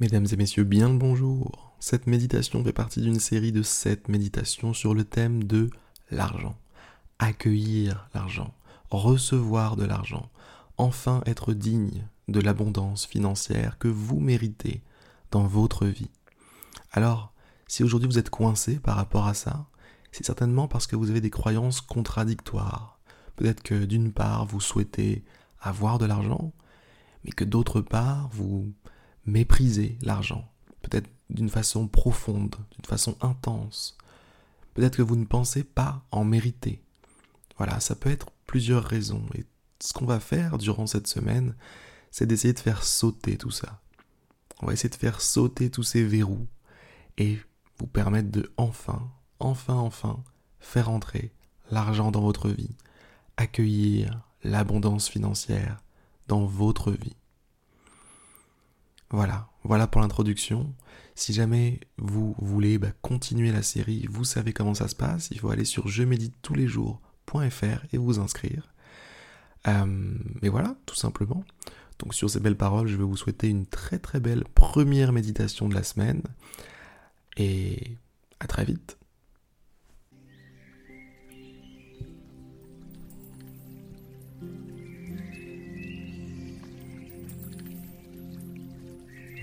Mesdames 0.00 0.26
et 0.30 0.36
messieurs, 0.36 0.62
bien 0.62 0.90
le 0.90 0.96
bonjour. 0.96 1.72
Cette 1.80 2.06
méditation 2.06 2.62
fait 2.62 2.72
partie 2.72 3.00
d'une 3.00 3.18
série 3.18 3.50
de 3.50 3.64
sept 3.64 4.08
méditations 4.08 4.72
sur 4.72 4.94
le 4.94 5.02
thème 5.02 5.42
de 5.42 5.70
l'argent. 6.12 6.56
Accueillir 7.18 8.08
l'argent, 8.14 8.54
recevoir 8.90 9.74
de 9.74 9.84
l'argent, 9.84 10.30
enfin 10.76 11.20
être 11.26 11.52
digne 11.52 12.06
de 12.28 12.38
l'abondance 12.38 13.06
financière 13.06 13.76
que 13.78 13.88
vous 13.88 14.20
méritez 14.20 14.82
dans 15.32 15.48
votre 15.48 15.84
vie. 15.86 16.12
Alors, 16.92 17.32
si 17.66 17.82
aujourd'hui 17.82 18.08
vous 18.08 18.20
êtes 18.20 18.30
coincé 18.30 18.78
par 18.78 18.94
rapport 18.94 19.26
à 19.26 19.34
ça, 19.34 19.66
c'est 20.12 20.24
certainement 20.24 20.68
parce 20.68 20.86
que 20.86 20.94
vous 20.94 21.10
avez 21.10 21.20
des 21.20 21.30
croyances 21.30 21.80
contradictoires. 21.80 23.00
Peut-être 23.34 23.64
que 23.64 23.84
d'une 23.84 24.12
part, 24.12 24.46
vous 24.46 24.60
souhaitez 24.60 25.24
avoir 25.60 25.98
de 25.98 26.06
l'argent, 26.06 26.52
mais 27.24 27.32
que 27.32 27.42
d'autre 27.42 27.80
part, 27.80 28.28
vous 28.28 28.72
méprisez 29.28 29.98
l'argent, 30.02 30.50
peut-être 30.82 31.08
d'une 31.30 31.48
façon 31.48 31.86
profonde, 31.86 32.56
d'une 32.72 32.84
façon 32.84 33.16
intense. 33.20 33.96
Peut-être 34.74 34.96
que 34.96 35.02
vous 35.02 35.16
ne 35.16 35.24
pensez 35.24 35.64
pas 35.64 36.04
en 36.10 36.24
mériter. 36.24 36.82
Voilà, 37.56 37.80
ça 37.80 37.94
peut 37.94 38.10
être 38.10 38.30
plusieurs 38.46 38.84
raisons. 38.84 39.26
Et 39.34 39.44
ce 39.80 39.92
qu'on 39.92 40.06
va 40.06 40.20
faire 40.20 40.58
durant 40.58 40.86
cette 40.86 41.06
semaine, 41.06 41.54
c'est 42.10 42.26
d'essayer 42.26 42.54
de 42.54 42.58
faire 42.58 42.82
sauter 42.82 43.36
tout 43.36 43.50
ça. 43.50 43.80
On 44.60 44.66
va 44.66 44.72
essayer 44.72 44.88
de 44.88 44.94
faire 44.94 45.20
sauter 45.20 45.70
tous 45.70 45.82
ces 45.82 46.04
verrous 46.04 46.46
et 47.16 47.38
vous 47.78 47.86
permettre 47.86 48.30
de 48.30 48.52
enfin, 48.56 49.10
enfin, 49.38 49.74
enfin 49.74 50.22
faire 50.58 50.90
entrer 50.90 51.32
l'argent 51.70 52.10
dans 52.10 52.22
votre 52.22 52.48
vie, 52.48 52.74
accueillir 53.36 54.20
l'abondance 54.42 55.08
financière 55.08 55.82
dans 56.26 56.44
votre 56.44 56.90
vie. 56.90 57.17
Voilà, 59.10 59.48
voilà 59.64 59.86
pour 59.86 60.00
l'introduction. 60.00 60.74
Si 61.14 61.32
jamais 61.32 61.80
vous 61.96 62.36
voulez 62.38 62.78
bah, 62.78 62.92
continuer 63.02 63.50
la 63.52 63.62
série, 63.62 64.06
vous 64.10 64.24
savez 64.24 64.52
comment 64.52 64.74
ça 64.74 64.88
se 64.88 64.94
passe. 64.94 65.28
Il 65.30 65.40
faut 65.40 65.50
aller 65.50 65.64
sur 65.64 65.88
je 65.88 66.02
médite 66.02 66.34
tous 66.42 66.54
les 66.54 66.68
jours.fr 66.68 67.84
et 67.92 67.98
vous 67.98 68.20
inscrire. 68.20 68.68
Euh, 69.66 70.14
et 70.42 70.48
voilà, 70.48 70.76
tout 70.86 70.94
simplement. 70.94 71.42
Donc 71.98 72.14
sur 72.14 72.30
ces 72.30 72.38
belles 72.38 72.56
paroles, 72.56 72.86
je 72.86 72.96
vais 72.96 73.04
vous 73.04 73.16
souhaiter 73.16 73.48
une 73.48 73.66
très 73.66 73.98
très 73.98 74.20
belle 74.20 74.44
première 74.54 75.12
méditation 75.12 75.68
de 75.68 75.74
la 75.74 75.82
semaine. 75.82 76.22
Et 77.36 77.96
à 78.40 78.46
très 78.46 78.64
vite. 78.64 78.97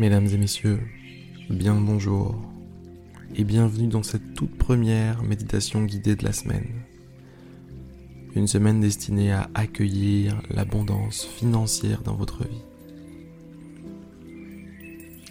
Mesdames 0.05 0.27
et 0.27 0.37
messieurs, 0.37 0.79
bien 1.49 1.73
le 1.73 1.81
bonjour 1.81 2.39
et 3.35 3.43
bienvenue 3.43 3.87
dans 3.87 4.03
cette 4.03 4.35
toute 4.35 4.55
première 4.55 5.23
méditation 5.23 5.83
guidée 5.83 6.15
de 6.15 6.23
la 6.23 6.31
semaine. 6.31 6.83
Une 8.35 8.45
semaine 8.45 8.79
destinée 8.79 9.31
à 9.31 9.49
accueillir 9.55 10.39
l'abondance 10.51 11.25
financière 11.25 12.03
dans 12.03 12.13
votre 12.13 12.43
vie. 12.43 12.61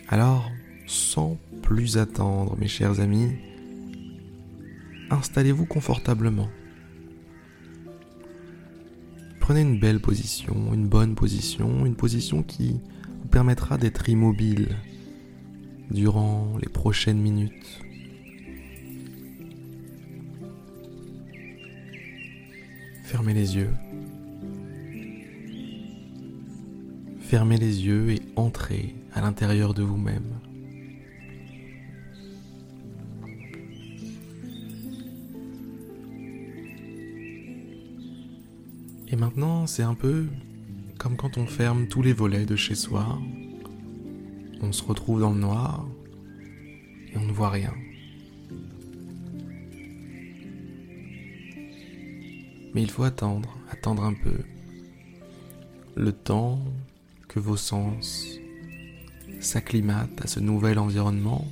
Alors, 0.09 0.51
sans 0.89 1.39
plus 1.63 1.97
attendre, 1.97 2.57
mes 2.59 2.67
chers 2.67 2.99
amis, 2.99 3.31
installez-vous 5.09 5.67
confortablement. 5.67 6.49
Prenez 9.39 9.61
une 9.61 9.79
belle 9.79 10.01
position, 10.01 10.75
une 10.75 10.89
bonne 10.89 11.15
position, 11.15 11.87
une 11.87 11.95
position 11.95 12.43
qui 12.43 12.81
permettra 13.35 13.79
d'être 13.79 14.09
immobile 14.09 14.77
durant 15.91 16.57
les 16.63 16.69
prochaines 16.69 17.19
minutes. 17.19 17.81
Fermez 23.03 23.35
les 23.35 23.57
yeux. 23.57 23.71
Fermez 27.19 27.57
les 27.57 27.85
yeux 27.85 28.13
et 28.13 28.23
entrez 28.37 28.95
à 29.13 29.21
l'intérieur 29.21 29.75
de 29.75 29.83
vous-même. 29.83 30.39
Et 39.09 39.17
maintenant, 39.17 39.67
c'est 39.67 39.83
un 39.83 39.95
peu 39.95 40.29
comme 41.05 41.19
quand 41.19 41.37
on 41.37 41.47
ferme 41.47 41.87
tous 41.87 42.01
les 42.01 42.15
volets 42.15 42.47
de 42.47 42.57
chez 42.57 42.75
soi, 42.75 43.19
on 44.63 44.73
se 44.73 44.83
retrouve 44.83 45.21
dans 45.21 45.35
le 45.35 45.39
noir 45.39 45.87
et 47.13 47.19
on 47.19 47.27
ne 47.27 47.33
voit 47.33 47.51
rien. 47.51 47.75
Mais 52.73 52.81
il 52.81 52.91
faut 52.91 53.03
attendre, 53.03 53.55
attendre 53.71 54.03
un 54.03 54.15
peu. 54.15 54.39
Le 55.95 56.11
temps 56.11 56.59
que 57.29 57.39
vos 57.39 57.59
sens 57.59 58.39
s'acclimatent 59.41 60.23
à 60.23 60.27
ce 60.27 60.41
nouvel 60.41 60.79
environnement, 60.79 61.47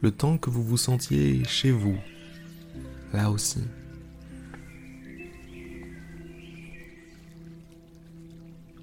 le 0.00 0.10
temps 0.10 0.38
que 0.38 0.50
vous 0.50 0.64
vous 0.64 0.76
sentiez 0.76 1.44
chez 1.44 1.70
vous, 1.70 1.96
là 3.12 3.30
aussi. 3.30 3.60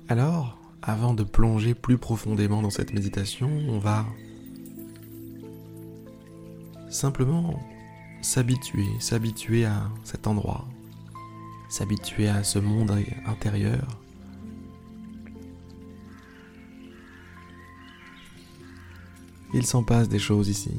Alors, 0.07 0.59
avant 0.83 1.15
de 1.15 1.23
plonger 1.23 1.73
plus 1.73 1.97
profondément 1.97 2.61
dans 2.61 2.69
cette 2.69 2.93
méditation, 2.93 3.49
on 3.67 3.79
va 3.79 4.05
simplement 6.89 7.59
s'habituer, 8.21 8.85
s'habituer 8.99 9.65
à 9.65 9.89
cet 10.03 10.27
endroit, 10.27 10.67
s'habituer 11.69 12.27
à 12.27 12.43
ce 12.43 12.59
monde 12.59 12.95
intérieur. 13.25 13.99
Il 19.55 19.65
s'en 19.65 19.83
passe 19.83 20.07
des 20.07 20.19
choses 20.19 20.49
ici. 20.49 20.71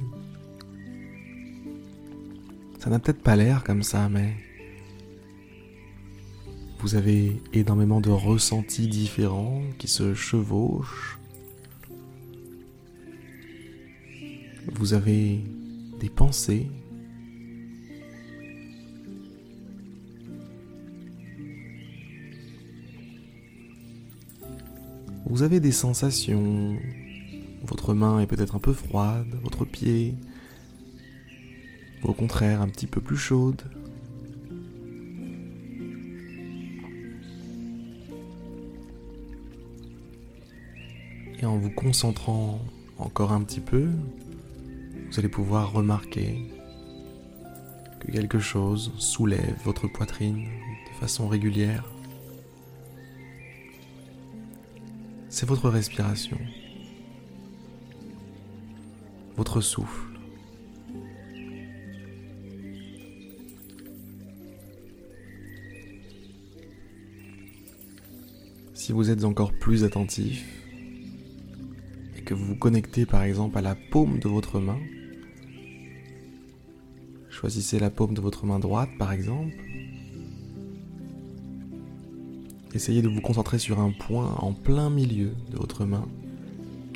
Ça 2.78 2.90
n'a 2.90 3.00
peut-être 3.00 3.24
pas 3.24 3.34
l'air 3.34 3.64
comme 3.64 3.82
ça, 3.82 4.08
mais 4.08 4.36
vous 6.86 6.94
avez 6.94 7.42
énormément 7.52 8.00
de 8.00 8.10
ressentis 8.10 8.86
différents 8.86 9.60
qui 9.76 9.88
se 9.88 10.14
chevauchent. 10.14 11.18
Vous 14.72 14.94
avez 14.94 15.40
des 15.98 16.08
pensées. 16.08 16.68
Vous 25.28 25.42
avez 25.42 25.58
des 25.58 25.72
sensations. 25.72 26.76
Votre 27.64 27.94
main 27.94 28.20
est 28.20 28.28
peut-être 28.28 28.54
un 28.54 28.60
peu 28.60 28.72
froide, 28.72 29.26
votre 29.42 29.64
pied, 29.64 30.14
au 32.04 32.12
contraire 32.12 32.62
un 32.62 32.68
petit 32.68 32.86
peu 32.86 33.00
plus 33.00 33.16
chaude. 33.16 33.62
Et 41.38 41.44
en 41.44 41.58
vous 41.58 41.70
concentrant 41.70 42.60
encore 42.98 43.32
un 43.32 43.42
petit 43.42 43.60
peu, 43.60 43.90
vous 45.10 45.18
allez 45.18 45.28
pouvoir 45.28 45.72
remarquer 45.72 46.50
que 48.00 48.10
quelque 48.10 48.38
chose 48.38 48.92
soulève 48.98 49.56
votre 49.64 49.86
poitrine 49.86 50.44
de 50.44 50.98
façon 50.98 51.28
régulière. 51.28 51.84
C'est 55.28 55.46
votre 55.46 55.68
respiration, 55.68 56.38
votre 59.36 59.60
souffle. 59.60 60.06
Si 68.72 68.92
vous 68.92 69.10
êtes 69.10 69.24
encore 69.24 69.52
plus 69.52 69.84
attentif, 69.84 70.65
que 72.26 72.34
vous 72.34 72.44
vous 72.44 72.56
connectez 72.56 73.06
par 73.06 73.22
exemple 73.22 73.56
à 73.56 73.62
la 73.62 73.76
paume 73.76 74.18
de 74.18 74.28
votre 74.28 74.58
main. 74.58 74.78
Choisissez 77.30 77.78
la 77.78 77.88
paume 77.88 78.14
de 78.14 78.20
votre 78.20 78.44
main 78.44 78.58
droite 78.58 78.90
par 78.98 79.12
exemple. 79.12 79.54
Essayez 82.74 83.00
de 83.00 83.08
vous 83.08 83.20
concentrer 83.20 83.58
sur 83.58 83.80
un 83.80 83.92
point 83.92 84.34
en 84.38 84.52
plein 84.52 84.90
milieu 84.90 85.32
de 85.50 85.56
votre 85.56 85.86
main, 85.86 86.06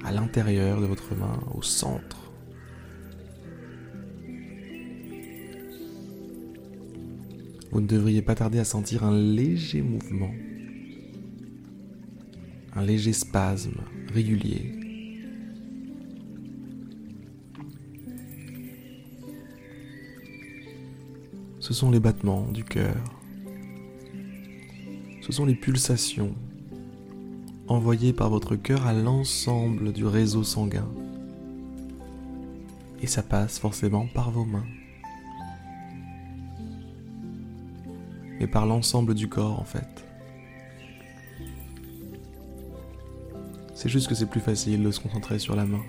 à 0.04 0.12
l'intérieur 0.12 0.80
de 0.80 0.86
votre 0.86 1.14
main, 1.14 1.38
au 1.54 1.62
centre. 1.62 2.32
Vous 7.70 7.80
ne 7.80 7.86
devriez 7.86 8.20
pas 8.20 8.34
tarder 8.34 8.58
à 8.58 8.64
sentir 8.64 9.04
un 9.04 9.16
léger 9.16 9.80
mouvement, 9.80 10.34
un 12.74 12.82
léger 12.82 13.12
spasme 13.12 13.80
régulier 14.12 14.89
Ce 21.70 21.74
sont 21.74 21.92
les 21.92 22.00
battements 22.00 22.48
du 22.50 22.64
cœur. 22.64 22.96
Ce 25.22 25.30
sont 25.30 25.46
les 25.46 25.54
pulsations 25.54 26.34
envoyées 27.68 28.12
par 28.12 28.28
votre 28.28 28.56
cœur 28.56 28.88
à 28.88 28.92
l'ensemble 28.92 29.92
du 29.92 30.04
réseau 30.04 30.42
sanguin. 30.42 30.88
Et 33.00 33.06
ça 33.06 33.22
passe 33.22 33.60
forcément 33.60 34.08
par 34.12 34.32
vos 34.32 34.44
mains. 34.44 34.66
Mais 38.40 38.48
par 38.48 38.66
l'ensemble 38.66 39.14
du 39.14 39.28
corps 39.28 39.60
en 39.60 39.64
fait. 39.64 40.04
C'est 43.76 43.88
juste 43.88 44.08
que 44.08 44.16
c'est 44.16 44.26
plus 44.26 44.40
facile 44.40 44.82
de 44.82 44.90
se 44.90 44.98
concentrer 44.98 45.38
sur 45.38 45.54
la 45.54 45.66
main. 45.66 45.84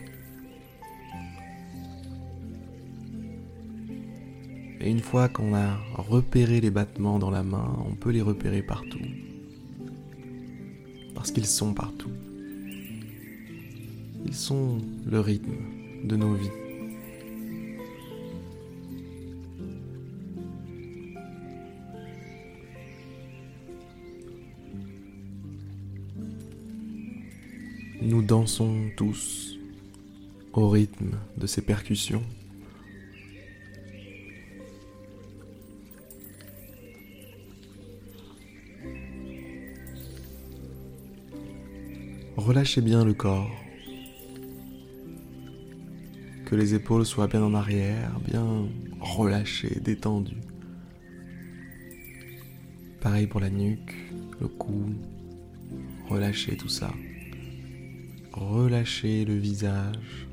Et 4.84 4.90
une 4.90 5.00
fois 5.00 5.30
qu'on 5.30 5.54
a 5.54 5.78
repéré 5.94 6.60
les 6.60 6.72
battements 6.72 7.20
dans 7.20 7.30
la 7.30 7.44
main, 7.44 7.78
on 7.88 7.94
peut 7.94 8.10
les 8.10 8.22
repérer 8.22 8.64
partout. 8.64 8.98
Parce 11.14 11.30
qu'ils 11.30 11.46
sont 11.46 11.76
partout. 11.76 12.10
Ils 14.26 14.34
sont 14.34 14.80
le 15.06 15.20
rythme 15.20 15.54
de 16.04 16.16
nos 16.16 16.34
vies. 16.34 16.50
Nous 28.02 28.24
dansons 28.24 28.90
tous 28.98 29.60
au 30.54 30.70
rythme 30.70 31.12
de 31.38 31.46
ces 31.46 31.62
percussions. 31.62 32.24
Relâchez 42.46 42.82
bien 42.82 43.06
le 43.06 43.14
corps. 43.14 43.52
Que 46.46 46.56
les 46.56 46.74
épaules 46.74 47.06
soient 47.06 47.28
bien 47.28 47.44
en 47.44 47.54
arrière, 47.54 48.20
bien 48.28 48.68
relâchées, 49.00 49.80
détendues. 49.80 50.42
Pareil 53.00 53.28
pour 53.28 53.42
la 53.42 53.52
nuque, 53.52 53.94
le 54.40 54.48
cou. 54.48 54.86
Relâchez 56.10 56.58
tout 56.58 56.68
ça. 56.68 56.92
Relâchez 58.34 59.24
le 59.24 59.36
visage. 59.36 60.28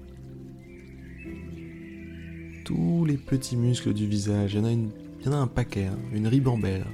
Tous 2.65 3.05
les 3.05 3.19
petits 3.19 3.57
muscles 3.57 3.93
du 3.93 4.07
visage, 4.07 4.55
il 4.55 4.61
y 4.61 5.29
en 5.29 5.33
a, 5.33 5.37
un 5.37 5.47
paquet, 5.47 5.85
hein, 5.85 5.99
une 6.15 6.27
ribambelle. 6.27 6.87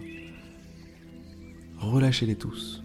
Relâchez-les 1.78 2.34
tous. 2.34 2.83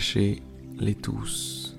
Relâchez-les 0.00 0.94
tous. 0.94 1.76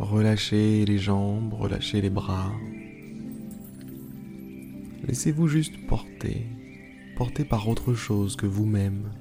Relâchez 0.00 0.84
les 0.84 0.98
jambes, 0.98 1.54
relâchez 1.54 2.00
les 2.00 2.10
bras. 2.10 2.52
Laissez-vous 5.06 5.46
juste 5.46 5.74
porter, 5.86 6.44
porter 7.16 7.44
par 7.44 7.68
autre 7.68 7.94
chose 7.94 8.34
que 8.34 8.46
vous-même. 8.46 9.12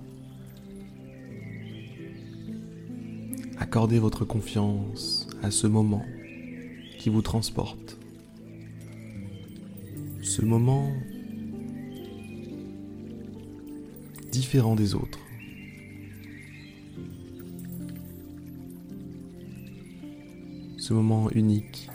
Accordez 3.59 3.99
votre 3.99 4.25
confiance 4.25 5.27
à 5.43 5.51
ce 5.51 5.67
moment 5.67 6.03
qui 6.97 7.11
vous 7.11 7.21
transporte. 7.21 7.99
Ce 10.23 10.41
moment 10.41 10.91
différent 14.31 14.75
des 14.75 14.95
autres. 14.95 15.24
Ce 20.85 20.93
moment 20.93 21.31
unique. 21.31 21.89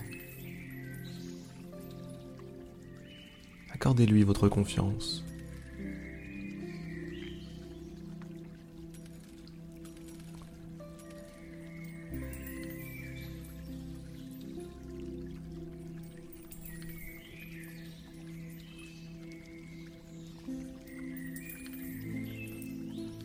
Accordez-lui 3.72 4.24
votre 4.24 4.48
confiance. 4.48 5.24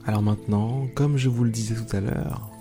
Alors 0.06 0.22
maintenant, 0.22 0.88
comme 0.94 1.18
je 1.18 1.28
vous 1.28 1.44
le 1.44 1.50
disais 1.50 1.74
tout 1.74 1.96
à 1.96 2.02
l'heure, 2.02 2.52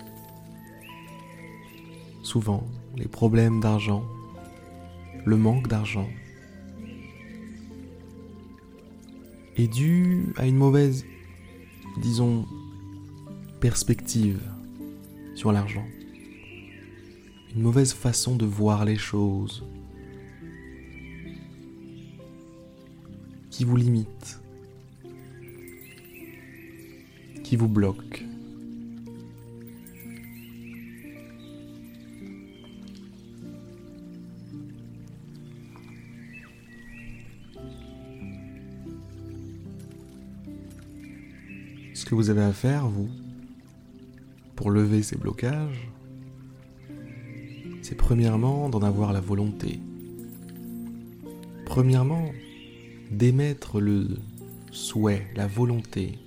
souvent 2.23 2.63
les 2.97 3.07
problèmes 3.07 3.59
d'argent, 3.59 4.03
le 5.25 5.37
manque 5.37 5.67
d'argent, 5.67 6.07
est 9.57 9.67
dû 9.67 10.33
à 10.37 10.45
une 10.45 10.57
mauvaise, 10.57 11.05
disons, 12.01 12.45
perspective 13.59 14.41
sur 15.33 15.51
l'argent, 15.51 15.85
une 17.55 17.61
mauvaise 17.61 17.93
façon 17.93 18.35
de 18.35 18.45
voir 18.45 18.85
les 18.85 18.97
choses 18.97 19.63
qui 23.49 23.63
vous 23.63 23.77
limite, 23.77 24.41
qui 27.43 27.55
vous 27.55 27.69
bloque. 27.69 28.24
Vous 42.15 42.29
avez 42.29 42.43
à 42.43 42.53
faire, 42.53 42.87
vous, 42.87 43.09
pour 44.55 44.71
lever 44.71 45.03
ces 45.03 45.17
blocages, 45.17 45.89
c'est 47.81 47.95
premièrement 47.95 48.69
d'en 48.69 48.81
avoir 48.81 49.11
la 49.11 49.19
volonté. 49.19 49.79
Premièrement, 51.65 52.31
d'émettre 53.11 53.81
le 53.81 54.07
souhait, 54.71 55.27
la 55.35 55.45
volonté 55.45 56.17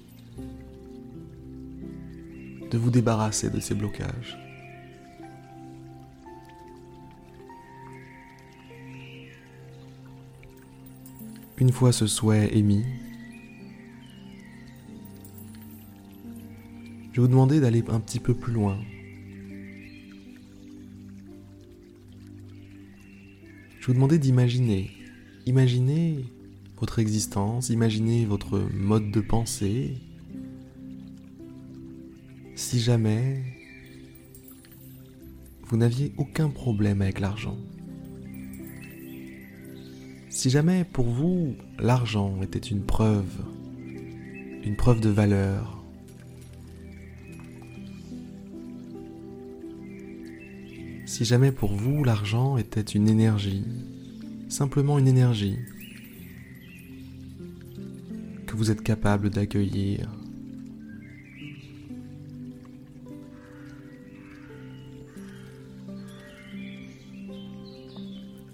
de 2.70 2.76
vous 2.76 2.90
débarrasser 2.90 3.48
de 3.48 3.58
ces 3.58 3.74
blocages. 3.74 4.38
Une 11.56 11.72
fois 11.72 11.92
ce 11.92 12.06
souhait 12.06 12.54
émis, 12.56 12.84
je 17.18 17.22
vais 17.22 17.26
vous 17.26 17.32
demander 17.32 17.58
d'aller 17.58 17.82
un 17.88 17.98
petit 17.98 18.20
peu 18.20 18.32
plus 18.32 18.52
loin. 18.52 18.78
Je 23.80 23.80
vais 23.80 23.86
vous 23.88 23.94
demander 23.94 24.20
d'imaginer. 24.20 24.92
Imaginez 25.44 26.26
votre 26.78 27.00
existence, 27.00 27.70
imaginez 27.70 28.24
votre 28.24 28.60
mode 28.72 29.10
de 29.10 29.20
pensée. 29.20 29.96
Si 32.54 32.78
jamais 32.78 33.42
vous 35.64 35.76
n'aviez 35.76 36.12
aucun 36.18 36.50
problème 36.50 37.02
avec 37.02 37.18
l'argent. 37.18 37.58
Si 40.30 40.50
jamais 40.50 40.84
pour 40.84 41.06
vous 41.06 41.56
l'argent 41.80 42.40
était 42.42 42.60
une 42.60 42.84
preuve, 42.84 43.42
une 44.62 44.76
preuve 44.76 45.00
de 45.00 45.08
valeur, 45.08 45.77
Si 51.08 51.24
jamais 51.24 51.52
pour 51.52 51.72
vous 51.72 52.04
l'argent 52.04 52.58
était 52.58 52.82
une 52.82 53.08
énergie, 53.08 53.64
simplement 54.50 54.98
une 54.98 55.08
énergie 55.08 55.56
que 58.46 58.54
vous 58.54 58.70
êtes 58.70 58.82
capable 58.82 59.30
d'accueillir, 59.30 60.06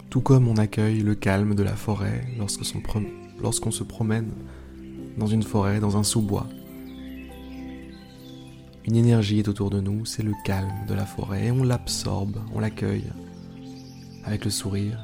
tout 0.08 0.20
comme 0.20 0.46
on 0.46 0.56
accueille 0.56 1.00
le 1.00 1.16
calme 1.16 1.56
de 1.56 1.64
la 1.64 1.74
forêt 1.74 2.24
lorsqu'on 2.38 3.72
se 3.72 3.82
promène 3.82 4.30
dans 5.18 5.26
une 5.26 5.42
forêt, 5.42 5.80
dans 5.80 5.96
un 5.96 6.04
sous-bois. 6.04 6.46
Une 8.86 8.96
énergie 8.96 9.38
est 9.38 9.48
autour 9.48 9.70
de 9.70 9.80
nous, 9.80 10.04
c'est 10.04 10.22
le 10.22 10.34
calme 10.44 10.84
de 10.86 10.92
la 10.92 11.06
forêt, 11.06 11.46
et 11.46 11.50
on 11.50 11.64
l'absorbe, 11.64 12.36
on 12.54 12.60
l'accueille 12.60 13.10
avec 14.24 14.44
le 14.44 14.50
sourire. 14.50 14.98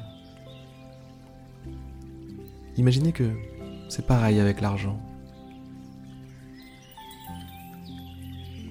Imaginez 2.77 3.11
que 3.11 3.31
c'est 3.89 4.05
pareil 4.05 4.39
avec 4.39 4.61
l'argent. 4.61 4.99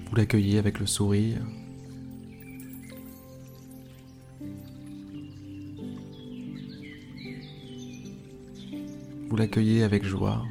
Vous 0.09 0.15
l'accueillez 0.15 0.59
avec 0.59 0.79
le 0.79 0.85
sourire. 0.85 1.41
Vous 9.29 9.35
l'accueillez 9.35 9.83
avec 9.83 10.05
joie. 10.05 10.43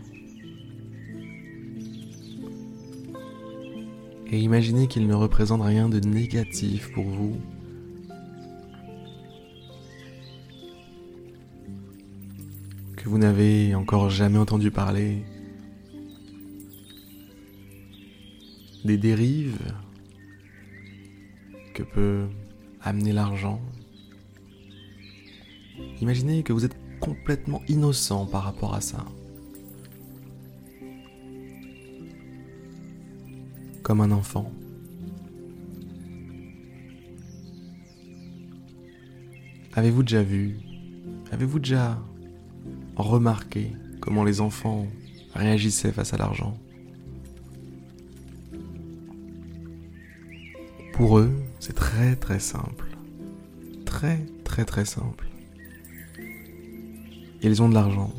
Et 4.32 4.38
imaginez 4.38 4.86
qu'il 4.86 5.08
ne 5.08 5.14
représente 5.14 5.60
rien 5.60 5.88
de 5.88 5.98
négatif 5.98 6.92
pour 6.92 7.04
vous. 7.04 7.36
Que 12.96 13.08
vous 13.08 13.18
n'avez 13.18 13.74
encore 13.74 14.08
jamais 14.08 14.38
entendu 14.38 14.70
parler. 14.70 15.24
Des 18.84 18.96
dérives 18.96 19.58
que 21.74 21.82
peut 21.82 22.28
amener 22.82 23.12
l'argent. 23.12 23.60
Imaginez 26.00 26.44
que 26.44 26.52
vous 26.52 26.64
êtes 26.64 26.76
complètement 27.00 27.62
innocent 27.68 28.26
par 28.26 28.44
rapport 28.44 28.74
à 28.74 28.80
ça. 28.80 29.04
Comme 33.90 34.02
un 34.02 34.12
enfant. 34.12 34.52
Avez-vous 39.74 40.04
déjà 40.04 40.22
vu, 40.22 40.58
avez-vous 41.32 41.58
déjà 41.58 42.00
remarqué 42.94 43.72
comment 43.98 44.22
les 44.22 44.40
enfants 44.40 44.86
réagissaient 45.34 45.90
face 45.90 46.14
à 46.14 46.18
l'argent? 46.18 46.56
Pour 50.92 51.18
eux, 51.18 51.32
c'est 51.58 51.74
très 51.74 52.14
très 52.14 52.38
simple. 52.38 52.96
Très 53.86 54.24
très 54.44 54.64
très 54.64 54.84
simple. 54.84 55.28
Ils 57.42 57.60
ont 57.60 57.68
de 57.68 57.74
l'argent. 57.74 58.14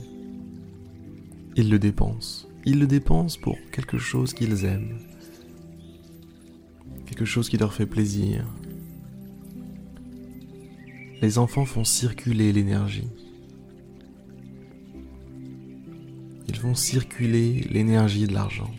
Ils 1.55 1.69
le 1.69 1.79
dépensent. 1.79 2.49
Ils 2.65 2.77
le 2.77 2.87
dépensent 2.87 3.39
pour 3.39 3.55
quelque 3.71 3.99
chose 3.99 4.33
qu'ils 4.33 4.65
aiment. 4.65 4.97
Chose 7.23 7.49
qui 7.49 7.57
leur 7.57 7.73
fait 7.73 7.85
plaisir. 7.85 8.45
Les 11.21 11.37
enfants 11.37 11.65
font 11.65 11.83
circuler 11.83 12.51
l'énergie. 12.51 13.07
Ils 16.49 16.55
font 16.55 16.73
circuler 16.73 17.67
l'énergie 17.69 18.27
de 18.27 18.33
l'argent. 18.33 18.71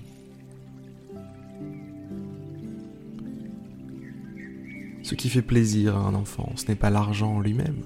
Ce 5.02 5.14
qui 5.14 5.28
fait 5.30 5.42
plaisir 5.42 5.96
à 5.96 6.00
un 6.00 6.14
enfant, 6.14 6.52
ce 6.56 6.66
n'est 6.66 6.74
pas 6.74 6.90
l'argent 6.90 7.36
en 7.36 7.40
lui-même, 7.40 7.82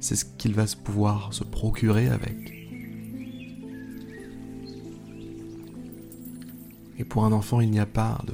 c'est 0.00 0.16
ce 0.16 0.24
qu'il 0.24 0.54
va 0.54 0.64
pouvoir 0.84 1.34
se 1.34 1.44
procurer 1.44 2.08
avec. 2.08 2.52
Et 6.98 7.04
pour 7.04 7.24
un 7.24 7.32
enfant, 7.32 7.60
il 7.60 7.70
n'y 7.70 7.80
a 7.80 7.86
pas 7.86 8.22
de, 8.26 8.32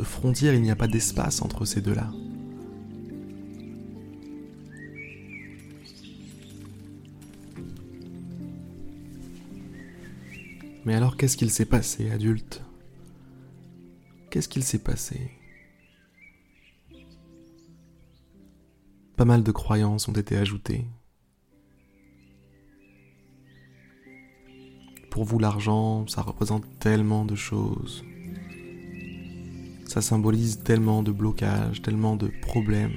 de 0.00 0.04
frontière, 0.04 0.54
il 0.54 0.62
n'y 0.62 0.70
a 0.70 0.76
pas 0.76 0.88
d'espace 0.88 1.42
entre 1.42 1.66
ces 1.66 1.82
deux-là. 1.82 2.10
Mais 10.86 10.94
alors 10.94 11.18
qu'est-ce 11.18 11.36
qu'il 11.36 11.50
s'est 11.50 11.66
passé, 11.66 12.10
adulte? 12.10 12.62
Qu'est-ce 14.30 14.48
qu'il 14.48 14.64
s'est 14.64 14.82
passé? 14.82 15.32
Pas 19.16 19.26
mal 19.26 19.42
de 19.42 19.52
croyances 19.52 20.08
ont 20.08 20.14
été 20.14 20.38
ajoutées. 20.38 20.86
Pour 25.10 25.24
vous, 25.24 25.38
l'argent, 25.38 26.06
ça 26.06 26.22
représente 26.22 26.64
tellement 26.78 27.26
de 27.26 27.34
choses. 27.34 28.02
Ça 29.90 30.00
symbolise 30.00 30.60
tellement 30.62 31.02
de 31.02 31.10
blocages, 31.10 31.82
tellement 31.82 32.14
de 32.14 32.30
problèmes, 32.42 32.94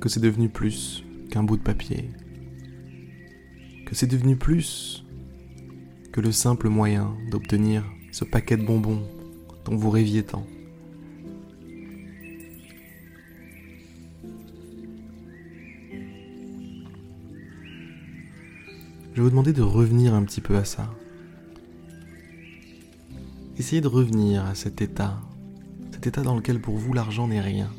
que 0.00 0.08
c'est 0.08 0.20
devenu 0.20 0.48
plus 0.48 1.02
qu'un 1.28 1.42
bout 1.42 1.56
de 1.56 1.62
papier, 1.62 2.08
que 3.84 3.96
c'est 3.96 4.06
devenu 4.06 4.36
plus 4.36 5.04
que 6.12 6.20
le 6.20 6.30
simple 6.30 6.68
moyen 6.68 7.16
d'obtenir 7.32 7.84
ce 8.12 8.24
paquet 8.24 8.56
de 8.56 8.64
bonbons 8.64 9.02
dont 9.64 9.74
vous 9.74 9.90
rêviez 9.90 10.22
tant. 10.22 10.46
je 19.12 19.16
vais 19.16 19.22
vous 19.22 19.30
demander 19.30 19.52
de 19.52 19.62
revenir 19.62 20.14
un 20.14 20.22
petit 20.22 20.40
peu 20.40 20.54
à 20.54 20.64
ça. 20.64 20.94
Essayez 23.60 23.82
de 23.82 23.88
revenir 23.88 24.46
à 24.46 24.54
cet 24.54 24.80
état, 24.80 25.20
cet 25.92 26.06
état 26.06 26.22
dans 26.22 26.34
lequel 26.34 26.62
pour 26.62 26.78
vous 26.78 26.94
l'argent 26.94 27.28
n'est 27.28 27.42
rien. 27.42 27.70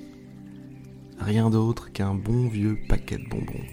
Rien 1.20 1.50
d'autre 1.50 1.92
qu'un 1.92 2.14
bon 2.14 2.48
vieux 2.48 2.78
paquet 2.88 3.18
de 3.18 3.28
bonbons. 3.28 3.66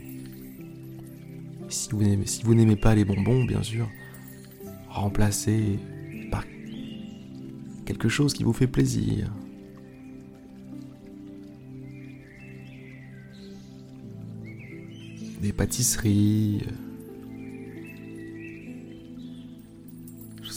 Si 1.69 1.91
vous 1.93 2.55
n'aimez, 2.55 2.77
pas 2.77 2.95
les 2.95 3.05
bonbons, 3.05 3.45
bien 3.45 3.63
sûr, 3.63 3.91
remplacez 4.89 5.79
par 6.31 6.45
quelque 7.85 8.09
chose 8.09 8.33
qui 8.33 8.43
vous 8.43 8.55
fait 8.55 8.67
plaisir. 8.67 9.31
Des 15.43 15.53
pâtisseries, 15.53 16.63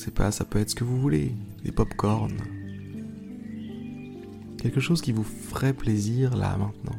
sais 0.01 0.11
pas, 0.11 0.31
ça 0.31 0.45
peut 0.45 0.59
être 0.59 0.71
ce 0.71 0.75
que 0.75 0.83
vous 0.83 0.99
voulez, 0.99 1.35
des 1.63 1.71
pop-corn. 1.71 2.33
Quelque 4.57 4.79
chose 4.79 5.01
qui 5.01 5.11
vous 5.11 5.23
ferait 5.23 5.73
plaisir 5.73 6.35
là 6.35 6.57
maintenant. 6.57 6.97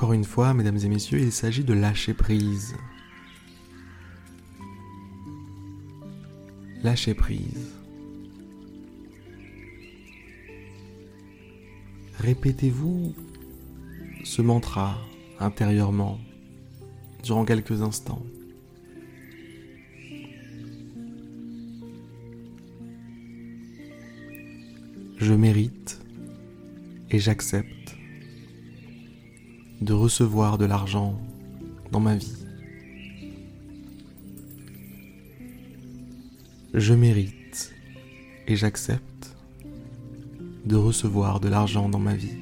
Encore 0.00 0.14
une 0.14 0.24
fois, 0.24 0.54
mesdames 0.54 0.78
et 0.78 0.88
messieurs, 0.88 1.20
il 1.20 1.30
s'agit 1.30 1.62
de 1.62 1.74
lâcher 1.74 2.14
prise. 2.14 2.74
Lâcher 6.82 7.12
prise. 7.12 7.68
Répétez-vous 12.18 13.14
ce 14.24 14.40
mantra 14.40 14.96
intérieurement 15.38 16.18
durant 17.22 17.44
quelques 17.44 17.82
instants. 17.82 18.24
Je 25.18 25.34
mérite 25.34 26.00
et 27.10 27.18
j'accepte 27.18 27.79
de 29.80 29.92
recevoir 29.92 30.58
de 30.58 30.66
l'argent 30.66 31.18
dans 31.90 32.00
ma 32.00 32.16
vie. 32.16 32.36
Je 36.74 36.94
mérite 36.94 37.72
et 38.46 38.56
j'accepte 38.56 39.36
de 40.64 40.76
recevoir 40.76 41.40
de 41.40 41.48
l'argent 41.48 41.88
dans 41.88 41.98
ma 41.98 42.14
vie. 42.14 42.36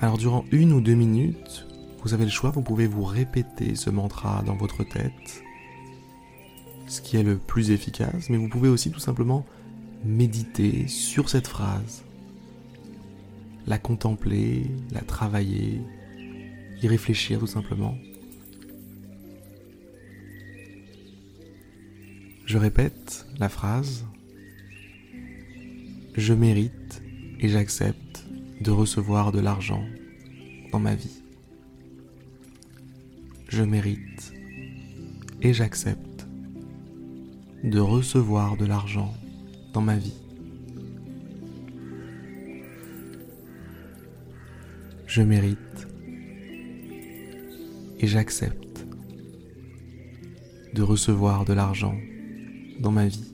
Alors 0.00 0.18
durant 0.18 0.44
une 0.50 0.72
ou 0.72 0.80
deux 0.80 0.94
minutes, 0.94 1.66
vous 2.02 2.12
avez 2.12 2.24
le 2.24 2.30
choix, 2.30 2.50
vous 2.50 2.60
pouvez 2.60 2.86
vous 2.86 3.04
répéter 3.04 3.74
ce 3.76 3.88
mantra 3.88 4.42
dans 4.44 4.56
votre 4.56 4.84
tête, 4.84 5.43
qui 7.00 7.16
est 7.16 7.22
le 7.22 7.36
plus 7.36 7.70
efficace, 7.70 8.30
mais 8.30 8.36
vous 8.36 8.48
pouvez 8.48 8.68
aussi 8.68 8.90
tout 8.90 9.00
simplement 9.00 9.44
méditer 10.04 10.86
sur 10.88 11.28
cette 11.28 11.46
phrase, 11.46 12.04
la 13.66 13.78
contempler, 13.78 14.66
la 14.92 15.00
travailler, 15.00 15.80
y 16.82 16.88
réfléchir 16.88 17.38
tout 17.38 17.46
simplement. 17.46 17.96
Je 22.46 22.58
répète 22.58 23.26
la 23.38 23.48
phrase. 23.48 24.04
Je 26.14 26.34
mérite 26.34 27.02
et 27.40 27.48
j'accepte 27.48 28.26
de 28.60 28.70
recevoir 28.70 29.32
de 29.32 29.40
l'argent 29.40 29.84
dans 30.70 30.78
ma 30.78 30.94
vie. 30.94 31.22
Je 33.48 33.62
mérite 33.62 34.32
et 35.40 35.52
j'accepte 35.52 36.13
de 37.64 37.80
recevoir 37.80 38.58
de 38.58 38.66
l'argent 38.66 39.14
dans 39.72 39.80
ma 39.80 39.96
vie. 39.96 40.12
Je 45.06 45.22
mérite 45.22 45.88
et 48.00 48.06
j'accepte 48.06 48.86
de 50.74 50.82
recevoir 50.82 51.46
de 51.46 51.54
l'argent 51.54 51.96
dans 52.80 52.92
ma 52.92 53.06
vie. 53.06 53.33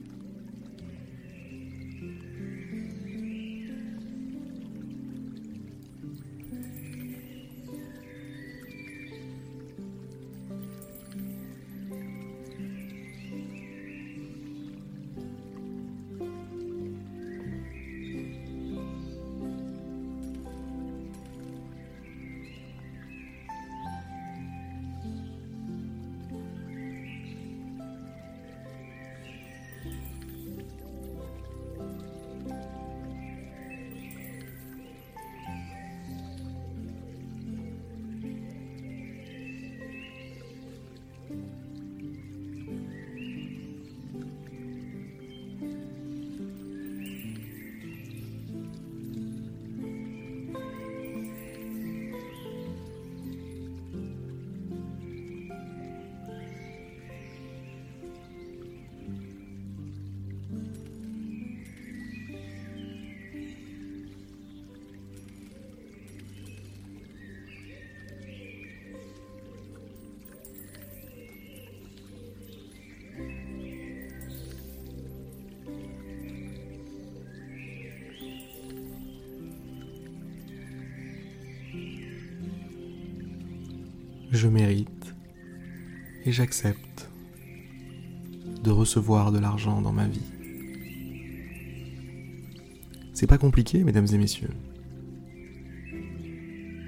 Je 84.30 84.48
mérite 84.48 85.14
et 86.24 86.32
j'accepte 86.32 87.10
de 88.62 88.70
recevoir 88.70 89.32
de 89.32 89.38
l'argent 89.38 89.80
dans 89.80 89.92
ma 89.92 90.06
vie. 90.06 90.20
C'est 93.12 93.26
pas 93.26 93.38
compliqué, 93.38 93.82
mesdames 93.84 94.06
et 94.12 94.18
messieurs. 94.18 94.54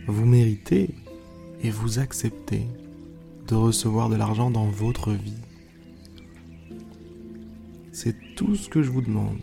Vous 0.07 0.25
méritez 0.25 0.91
et 1.63 1.71
vous 1.71 1.99
acceptez 1.99 2.67
de 3.49 3.55
recevoir 3.55 4.09
de 4.09 4.17
l'argent 4.17 4.51
dans 4.51 4.67
votre 4.67 5.13
vie. 5.13 5.43
C'est 7.93 8.35
tout 8.35 8.57
ce 8.57 8.69
que 8.69 8.83
je 8.83 8.91
vous 8.91 9.03
demande. 9.03 9.41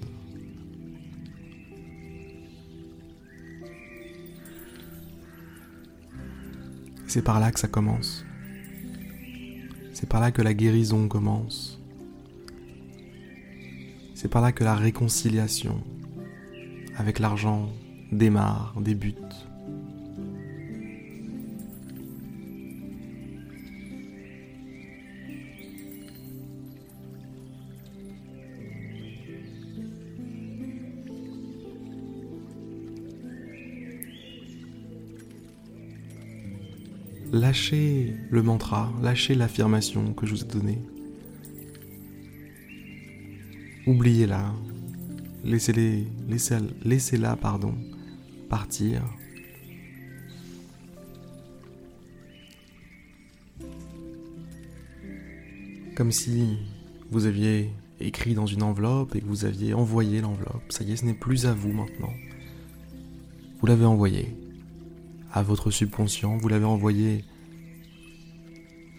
C'est 7.09 7.23
par 7.23 7.39
là 7.39 7.51
que 7.51 7.59
ça 7.59 7.67
commence. 7.67 8.23
C'est 9.93 10.07
par 10.07 10.21
là 10.21 10.29
que 10.29 10.43
la 10.43 10.53
guérison 10.53 11.07
commence. 11.07 11.81
C'est 14.13 14.27
par 14.27 14.43
là 14.43 14.51
que 14.51 14.63
la 14.63 14.75
réconciliation 14.75 15.81
avec 16.95 17.17
l'argent 17.17 17.69
démarre, 18.11 18.75
débute. 18.79 19.48
Lâchez 37.49 38.13
le 38.29 38.43
mantra, 38.43 38.93
lâchez 39.01 39.33
l'affirmation 39.33 40.13
que 40.13 40.27
je 40.27 40.35
vous 40.35 40.43
ai 40.43 40.45
donnée. 40.45 40.77
Oubliez-la, 43.87 44.53
laissez-la, 45.43 47.35
partir. 48.49 49.01
Comme 55.95 56.11
si 56.11 56.59
vous 57.09 57.25
aviez 57.25 57.71
écrit 57.99 58.35
dans 58.35 58.45
une 58.45 58.61
enveloppe 58.61 59.15
et 59.15 59.21
que 59.21 59.25
vous 59.25 59.45
aviez 59.45 59.73
envoyé 59.73 60.21
l'enveloppe. 60.21 60.61
Ça 60.69 60.83
y 60.83 60.91
est, 60.91 60.97
ce 60.97 61.05
n'est 61.05 61.15
plus 61.15 61.47
à 61.47 61.53
vous 61.55 61.71
maintenant. 61.71 62.13
Vous 63.59 63.65
l'avez 63.65 63.85
envoyé 63.85 64.37
à 65.33 65.41
votre 65.41 65.71
subconscient, 65.71 66.37
vous 66.37 66.47
l'avez 66.47 66.65
envoyé 66.65 67.25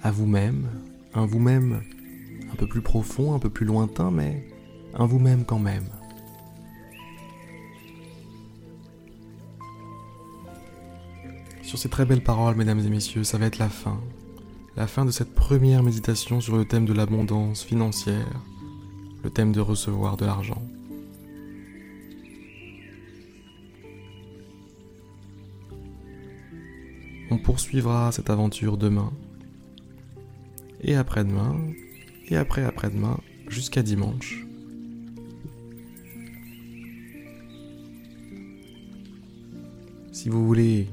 à 0.02 0.10
vous-même, 0.10 0.68
un 1.14 1.26
vous-même 1.26 1.82
un 2.52 2.56
peu 2.56 2.66
plus 2.66 2.80
profond, 2.80 3.34
un 3.34 3.38
peu 3.38 3.50
plus 3.50 3.66
lointain, 3.66 4.10
mais 4.10 4.46
un 4.94 5.06
vous-même 5.06 5.44
quand 5.44 5.58
même. 5.58 5.88
Sur 11.62 11.78
ces 11.78 11.88
très 11.88 12.04
belles 12.04 12.24
paroles, 12.24 12.56
mesdames 12.56 12.80
et 12.80 12.88
messieurs, 12.88 13.22
ça 13.22 13.38
va 13.38 13.46
être 13.46 13.58
la 13.58 13.68
fin. 13.68 14.00
La 14.76 14.86
fin 14.86 15.04
de 15.04 15.10
cette 15.10 15.34
première 15.34 15.82
méditation 15.82 16.40
sur 16.40 16.56
le 16.56 16.64
thème 16.64 16.84
de 16.84 16.92
l'abondance 16.92 17.62
financière, 17.62 18.42
le 19.22 19.30
thème 19.30 19.52
de 19.52 19.60
recevoir 19.60 20.16
de 20.16 20.24
l'argent. 20.24 20.62
On 27.30 27.38
poursuivra 27.38 28.10
cette 28.10 28.30
aventure 28.30 28.76
demain, 28.76 29.12
et 30.82 30.94
après-demain, 30.94 31.56
et 32.28 32.36
après-après-demain, 32.36 33.18
jusqu'à 33.48 33.82
dimanche. 33.82 34.46
Si 40.12 40.28
vous 40.28 40.46
voulez 40.46 40.86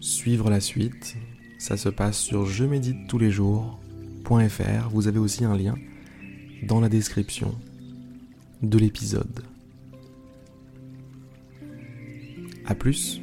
suivre 0.00 0.50
la 0.50 0.60
suite, 0.60 1.16
ça 1.58 1.76
se 1.76 1.88
passe 1.88 2.18
sur 2.18 2.46
je 2.46 2.64
médite 2.64 3.06
tous 3.08 3.18
les 3.18 3.30
jours.fr. 3.30 4.88
Vous 4.90 5.06
avez 5.06 5.20
aussi 5.20 5.44
un 5.44 5.56
lien 5.56 5.76
dans 6.64 6.80
la 6.80 6.88
description 6.88 7.54
de 8.62 8.78
l'épisode. 8.78 9.44
A 12.66 12.74
plus 12.74 13.21